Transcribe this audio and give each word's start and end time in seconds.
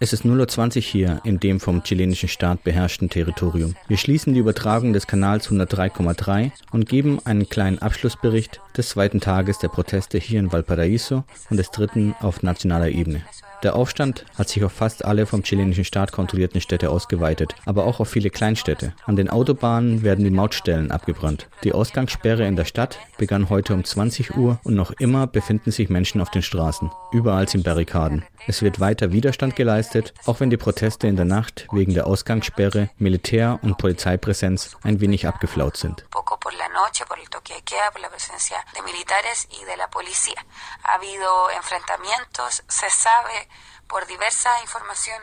Es 0.00 0.12
ist 0.12 0.24
0.20 0.24 0.76
Uhr 0.76 0.82
hier 0.82 1.20
in 1.24 1.40
dem 1.40 1.60
vom 1.60 1.82
chilenischen 1.82 2.28
Staat 2.28 2.64
beherrschten 2.64 3.08
Territorium. 3.08 3.76
Wir 3.88 3.96
schließen 3.96 4.34
die 4.34 4.40
Übertragung 4.40 4.92
des 4.92 5.06
Kanals 5.06 5.48
103,3 5.50 6.50
und 6.72 6.88
geben 6.88 7.20
einen 7.24 7.48
kleinen 7.48 7.78
Abschlussbericht 7.78 8.60
des 8.76 8.90
zweiten 8.90 9.20
Tages 9.20 9.58
der 9.58 9.68
Proteste 9.68 10.18
hier 10.18 10.40
in 10.40 10.52
Valparaiso 10.52 11.24
und 11.50 11.56
des 11.56 11.70
dritten 11.70 12.14
auf 12.20 12.42
nationaler 12.42 12.88
Ebene. 12.88 13.22
Der 13.64 13.76
Aufstand 13.76 14.26
hat 14.36 14.50
sich 14.50 14.62
auf 14.62 14.72
fast 14.72 15.06
alle 15.06 15.24
vom 15.24 15.42
chilenischen 15.42 15.86
Staat 15.86 16.12
kontrollierten 16.12 16.60
Städte 16.60 16.90
ausgeweitet, 16.90 17.54
aber 17.64 17.86
auch 17.86 17.98
auf 17.98 18.10
viele 18.10 18.28
Kleinstädte. 18.28 18.92
An 19.06 19.16
den 19.16 19.30
Autobahnen 19.30 20.02
werden 20.02 20.22
die 20.22 20.30
Mautstellen 20.30 20.90
abgebrannt. 20.90 21.48
Die 21.62 21.72
Ausgangssperre 21.72 22.46
in 22.46 22.56
der 22.56 22.66
Stadt 22.66 22.98
begann 23.16 23.48
heute 23.48 23.72
um 23.72 23.82
20 23.82 24.36
Uhr 24.36 24.60
und 24.64 24.74
noch 24.74 24.90
immer 24.90 25.26
befinden 25.26 25.70
sich 25.70 25.88
Menschen 25.88 26.20
auf 26.20 26.30
den 26.30 26.42
Straßen. 26.42 26.90
Überall 27.10 27.48
sind 27.48 27.64
Barrikaden. 27.64 28.24
Es 28.46 28.60
wird 28.60 28.80
weiter 28.80 29.12
Widerstand 29.12 29.56
geleistet, 29.56 30.12
auch 30.26 30.40
wenn 30.40 30.50
die 30.50 30.58
Proteste 30.58 31.06
in 31.06 31.16
der 31.16 31.24
Nacht 31.24 31.66
wegen 31.72 31.94
der 31.94 32.06
Ausgangssperre, 32.06 32.90
Militär- 32.98 33.58
und 33.62 33.78
Polizeipräsenz 33.78 34.76
ein 34.82 35.00
wenig 35.00 35.26
abgeflaut 35.26 35.78
sind. 35.78 36.04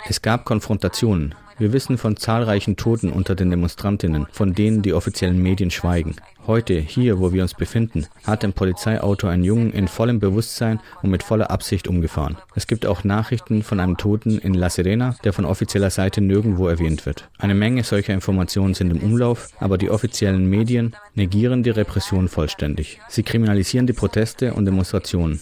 Es 0.07 0.21
gab 0.21 0.45
Konfrontationen. 0.45 1.35
Wir 1.61 1.73
wissen 1.73 1.99
von 1.99 2.17
zahlreichen 2.17 2.75
Toten 2.75 3.11
unter 3.11 3.35
den 3.35 3.51
Demonstrantinnen, 3.51 4.25
von 4.31 4.55
denen 4.55 4.81
die 4.81 4.93
offiziellen 4.93 5.37
Medien 5.37 5.69
schweigen. 5.69 6.15
Heute, 6.47 6.73
hier, 6.73 7.19
wo 7.19 7.33
wir 7.33 7.43
uns 7.43 7.53
befinden, 7.53 8.07
hat 8.25 8.43
ein 8.43 8.53
Polizeiauto 8.53 9.27
einen 9.27 9.43
Jungen 9.43 9.71
in 9.71 9.87
vollem 9.87 10.19
Bewusstsein 10.19 10.79
und 11.03 11.11
mit 11.11 11.21
voller 11.21 11.51
Absicht 11.51 11.87
umgefahren. 11.87 12.39
Es 12.55 12.65
gibt 12.65 12.87
auch 12.87 13.03
Nachrichten 13.03 13.61
von 13.61 13.79
einem 13.79 13.97
Toten 13.97 14.39
in 14.39 14.55
La 14.55 14.71
Serena, 14.71 15.15
der 15.23 15.33
von 15.33 15.45
offizieller 15.45 15.91
Seite 15.91 16.19
nirgendwo 16.19 16.67
erwähnt 16.67 17.05
wird. 17.05 17.29
Eine 17.37 17.53
Menge 17.53 17.83
solcher 17.83 18.15
Informationen 18.15 18.73
sind 18.73 18.89
im 18.89 19.03
Umlauf, 19.03 19.49
aber 19.59 19.77
die 19.77 19.91
offiziellen 19.91 20.49
Medien 20.49 20.95
negieren 21.13 21.61
die 21.61 21.69
Repression 21.69 22.27
vollständig. 22.27 22.99
Sie 23.07 23.21
kriminalisieren 23.21 23.85
die 23.85 23.93
Proteste 23.93 24.55
und 24.55 24.65
Demonstrationen. 24.65 25.39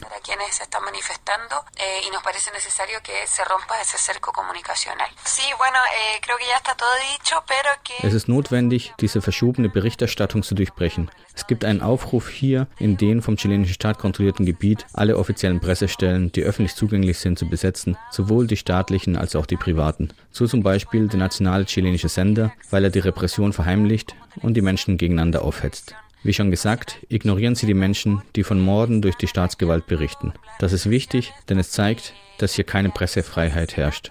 Es 8.04 8.14
ist 8.14 8.28
notwendig, 8.28 8.94
diese 9.00 9.22
verschobene 9.22 9.70
Berichterstattung 9.70 10.44
zu 10.44 10.56
durchbrechen. 10.56 11.12
Es 11.36 11.48
gibt 11.48 11.66
einen 11.66 11.82
Aufruf 11.82 12.30
hier, 12.30 12.68
in 12.78 12.98
den 12.98 13.22
vom 13.22 13.38
chilenischen 13.38 13.74
Staat 13.74 14.00
kontrollierten 14.00 14.46
Gebiet 14.46 14.86
alle 14.94 15.18
offiziellen 15.18 15.60
Pressestellen, 15.60 16.32
die 16.32 16.44
öffentlich 16.44 16.76
zugänglich 16.76 17.20
sind, 17.20 17.38
zu 17.38 17.50
besetzen, 17.50 17.98
sowohl 18.12 18.48
die 18.48 18.58
staatlichen 18.58 19.18
als 19.18 19.36
auch 19.36 19.46
die 19.46 19.58
privaten. 19.58 20.14
So 20.32 20.48
zum 20.48 20.64
Beispiel 20.64 21.08
der 21.08 21.20
nationale 21.20 21.66
chilenische 21.66 22.10
Sender, 22.10 22.52
weil 22.70 22.84
er 22.84 22.92
die 22.92 23.00
Repression 23.00 23.54
verheimlicht 23.54 24.16
und 24.42 24.54
die 24.54 24.62
Menschen 24.62 24.98
gegeneinander 24.98 25.44
aufhetzt. 25.44 25.96
Wie 26.22 26.34
schon 26.34 26.52
gesagt, 26.52 26.98
ignorieren 27.08 27.56
Sie 27.56 27.66
die 27.66 27.74
Menschen, 27.74 28.22
die 28.36 28.44
von 28.44 28.60
Morden 28.60 29.02
durch 29.02 29.16
die 29.16 29.28
Staatsgewalt 29.28 29.88
berichten. 29.88 30.34
Das 30.60 30.74
ist 30.74 30.90
wichtig, 30.90 31.34
denn 31.48 31.58
es 31.60 31.72
zeigt, 31.72 32.14
dass 32.40 32.54
hier 32.54 32.66
keine 32.66 32.90
Pressefreiheit 32.90 33.78
herrscht. 33.78 34.10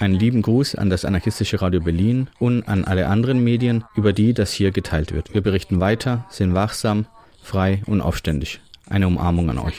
Eh, 0.00 0.04
Einen 0.04 0.14
lieben 0.14 0.42
Gruß 0.42 0.74
an 0.74 0.90
das 0.90 1.04
anarchistische 1.04 1.62
Radio 1.62 1.80
Berlin 1.80 2.28
und 2.40 2.66
an 2.68 2.84
alle 2.84 3.06
anderen 3.06 3.44
Medien, 3.44 3.84
über 3.94 4.12
die 4.12 4.34
das 4.34 4.52
hier 4.52 4.72
geteilt 4.72 5.12
wird. 5.12 5.32
Wir 5.32 5.42
berichten 5.42 5.80
weiter, 5.80 6.24
sind 6.28 6.54
wachsam, 6.54 7.06
frei 7.42 7.82
und 7.86 8.00
aufständig. 8.00 8.60
Eine 8.90 9.06
Umarmung 9.06 9.48
an 9.50 9.58
euch. 9.58 9.78